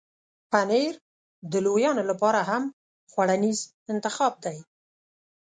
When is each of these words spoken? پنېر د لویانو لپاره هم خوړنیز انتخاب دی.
پنېر 0.51 0.93
د 1.51 1.53
لویانو 1.65 2.03
لپاره 2.11 2.39
هم 2.49 2.63
خوړنیز 3.11 3.59
انتخاب 3.91 4.33
دی. 4.43 4.57